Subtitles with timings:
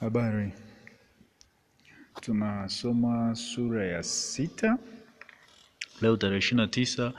[0.00, 0.52] Habari,
[2.20, 4.78] tunasoma sura ya sita
[6.02, 7.12] leo tarehe ishirini na tisa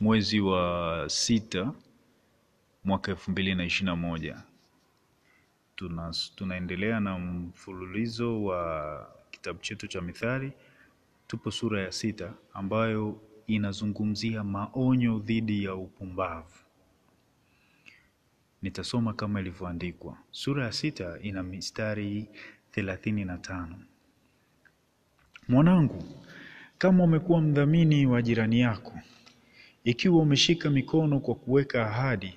[0.00, 1.72] mwezi wa sita
[2.84, 4.42] mwaka elfu mbili na ishirini na moja.
[5.76, 10.52] Tuna, tunaendelea na mfululizo wa kitabu chetu cha Mithali.
[11.26, 16.61] Tupo sura ya sita ambayo inazungumzia maonyo dhidi ya upumbavu.
[18.62, 20.18] Nitasoma kama ilivyoandikwa.
[20.30, 22.28] Sura ya sita ina mistari
[22.70, 23.78] thelathini na tano.
[25.48, 26.04] Mwanangu,
[26.78, 28.98] kama umekuwa mdhamini wa jirani yako,
[29.84, 32.34] ikiwa umeshika mikono kwa kuweka ahadi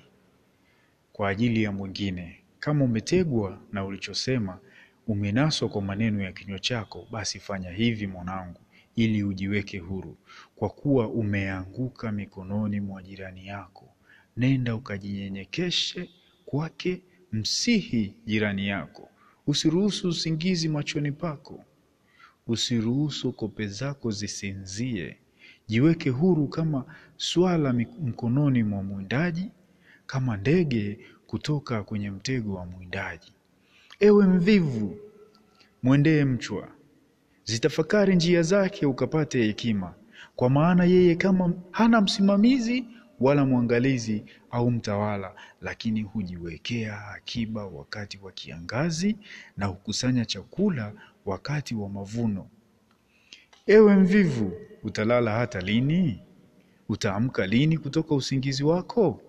[1.12, 4.58] kwa ajili ya mwingine, kama umetegwa na ulichosema,
[5.06, 8.60] umenaswa kwa maneno ya kinywa chako, basi fanya hivi mwanangu,
[8.96, 10.16] ili ujiweke huru,
[10.56, 13.88] kwa kuwa umeanguka mikononi mwa jirani yako.
[14.36, 16.10] Nenda ukajinyenyekeshe
[16.46, 19.08] kwake, msihi jirani yako.
[19.46, 21.64] Usiruhusu usingizi machoni pako,
[22.46, 25.16] usiruhusu kope zako zisinzie.
[25.68, 26.84] Jiweke huru kama
[27.16, 29.50] swala mkononi mwa mwindaji,
[30.06, 33.32] kama ndege kutoka kwenye mtego wa mwindaji.
[34.00, 34.98] Ewe mvivu,
[35.82, 36.68] mwendee mchwa,
[37.44, 39.94] zitafakari njia zake, ukapate hekima,
[40.36, 42.84] kwa maana yeye kama hana msimamizi
[43.20, 49.16] wala mwangalizi au mtawala, lakini hujiwekea akiba wakati wa kiangazi
[49.56, 50.92] na hukusanya chakula
[51.26, 52.46] wakati wa mavuno.
[53.66, 56.22] Ewe mvivu, utalala hata lini?
[56.88, 59.20] Utaamka lini kutoka usingizi wako?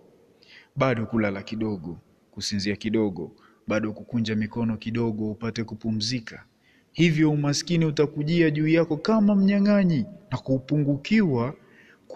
[0.75, 1.97] Bado kulala kidogo,
[2.31, 3.31] kusinzia kidogo,
[3.67, 6.45] bado kukunja mikono kidogo, upate kupumzika.
[6.91, 11.55] Hivyo umaskini utakujia juu yako kama mnyang'anyi, na kupungukiwa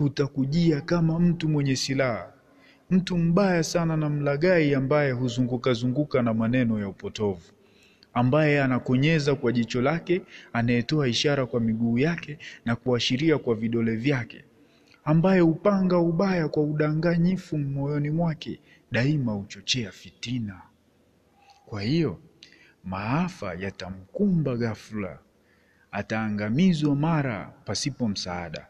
[0.02, 2.34] kutakujia kama mtu mwenye silaha,
[2.90, 7.52] mtu mbaya sana na mlaghai, ambaye huzunguka zunguka na maneno ya upotovu,
[8.14, 10.22] ambaye anakonyeza kwa jicho lake,
[10.54, 14.44] anayetoa ishara kwa miguu yake na kuashiria kwa vidole vyake,
[15.06, 18.60] ambaye hupanga ubaya kwa udanganyifu moyoni mwake,
[18.92, 20.62] daima huchochea fitina.
[21.66, 22.20] Kwa hiyo
[22.84, 25.20] maafa yatamkumba ghafula,
[25.92, 28.68] ataangamizwa mara pasipo msaada.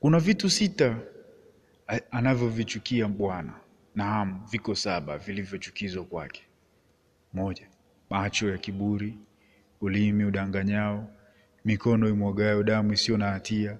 [0.00, 0.98] Kuna vitu sita
[2.10, 3.52] anavyovichukia Bwana,
[3.94, 6.42] naam, viko saba vilivyochukizwa kwake.
[7.32, 7.66] Moja,
[8.10, 9.18] macho ya kiburi,
[9.80, 11.10] ulimi udanganyao,
[11.64, 13.78] mikono imwagayo damu isiyo na hatia,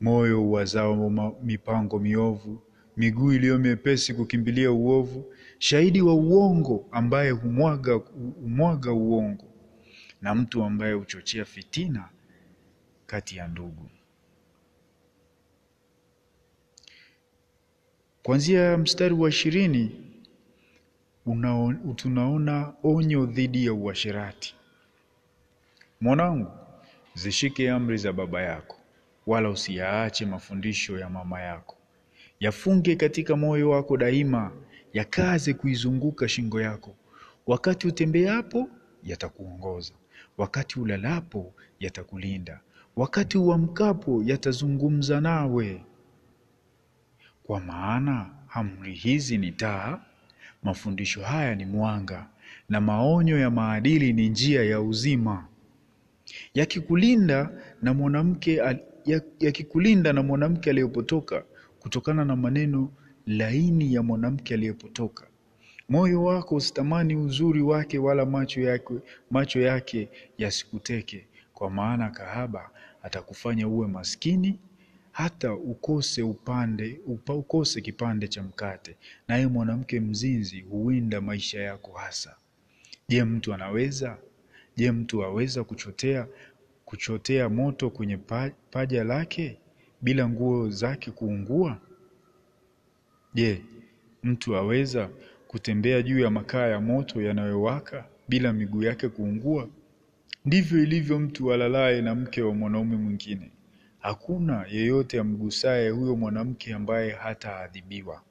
[0.00, 1.10] moyo uwazao
[1.42, 2.62] mipango miovu,
[2.96, 7.92] miguu iliyo mepesi kukimbilia uovu, shahidi wa uongo ambaye humwaga,
[8.40, 9.44] humwaga uongo,
[10.20, 12.08] na mtu ambaye huchochea fitina
[13.06, 13.90] kati ya ndugu.
[18.22, 19.90] Kuanzia mstari wa ishirini
[21.96, 24.54] tunaona onyo dhidi ya uasherati.
[26.00, 26.50] Mwanangu,
[27.14, 28.76] zishike amri za baba yako,
[29.26, 31.76] wala usiyaache mafundisho ya mama yako.
[32.40, 34.52] Yafunge katika moyo wako daima,
[34.92, 36.94] yakaze kuizunguka shingo yako.
[37.46, 38.68] Wakati utembeapo
[39.04, 39.92] yatakuongoza,
[40.38, 42.60] wakati ulalapo yatakulinda,
[42.96, 45.84] wakati uamkapo yatazungumza nawe.
[47.42, 50.00] Kwa maana amri hizi ni taa,
[50.62, 52.26] mafundisho haya ni mwanga,
[52.68, 55.46] na maonyo ya maadili ni njia ya uzima,
[56.54, 57.50] yakikulinda
[57.82, 58.60] na mwanamke
[59.40, 61.44] yakikulinda na mwanamke aliyepotoka,
[61.80, 62.90] kutokana na maneno
[63.26, 65.26] laini ya mwanamke aliyepotoka.
[65.88, 68.94] Moyo wako usitamani uzuri wake, wala macho yake
[69.30, 72.70] macho yake yasikuteke, kwa maana kahaba
[73.02, 74.58] atakufanya uwe maskini
[75.12, 78.96] hata ukose upande upa, ukose kipande cha mkate,
[79.28, 82.36] naye mwanamke mzinzi huwinda maisha yako hasa.
[83.08, 84.18] Je, mtu anaweza
[84.76, 86.26] je, mtu aweza kuchotea
[86.84, 88.18] kuchotea moto kwenye
[88.70, 89.58] paja lake
[90.02, 91.78] bila nguo zake kuungua?
[93.34, 93.62] Je,
[94.22, 95.10] mtu aweza
[95.48, 99.68] kutembea juu ya makaa ya moto yanayowaka bila miguu yake kuungua?
[100.44, 103.50] Ndivyo ilivyo mtu alalaye na mke wa mwanaume mwingine.
[104.02, 108.22] Hakuna yeyote amgusaye huyo mwanamke ambaye hataadhibiwa.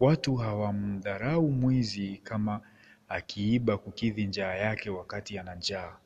[0.00, 2.60] Watu hawamdharau mwizi kama
[3.08, 5.96] akiiba kukidhi njaa yake wakati ana njaa.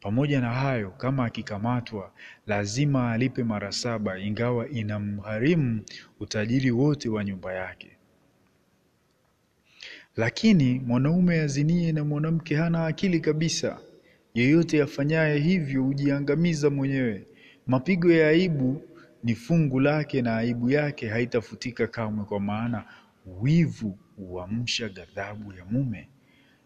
[0.00, 2.12] Pamoja na hayo, kama akikamatwa,
[2.46, 5.82] lazima alipe mara saba, ingawa inamgharimu
[6.20, 7.96] utajiri wote wa nyumba yake.
[10.16, 13.78] Lakini mwanaume azinie na mwanamke hana akili kabisa.
[14.34, 17.26] Yeyote afanyaye hivyo hujiangamiza mwenyewe.
[17.66, 18.82] Mapigo ya aibu
[19.24, 22.84] ni fungu lake, na aibu yake haitafutika kamwe, kwa maana
[23.26, 26.08] wivu huamsha ghadhabu ya mume,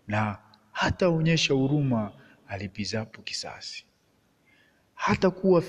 [0.07, 0.39] na
[0.73, 2.13] hataonyesha huruma
[2.49, 3.85] alipizapo kisasi,
[4.95, 5.63] hata kuwa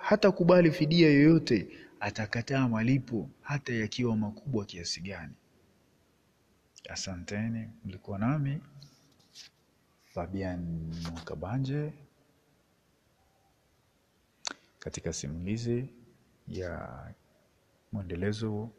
[0.00, 1.68] hata kubali fidia yoyote,
[2.00, 5.34] atakataa malipo hata yakiwa makubwa kiasi gani.
[6.88, 8.60] Asanteni, mlikuwa nami
[10.04, 11.92] Fabian Mwakabanje
[14.86, 15.88] katika simulizi
[16.48, 16.88] ya
[17.92, 18.70] mwendelezo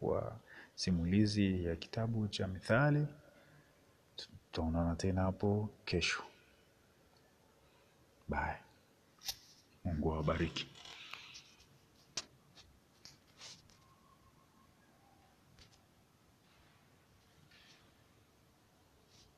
[0.00, 0.36] wa
[0.74, 3.06] simulizi ya kitabu cha Mithali.
[4.16, 6.22] Tutaonana tena hapo kesho.
[8.28, 8.56] Bye.
[9.84, 10.66] Mungu awabariki.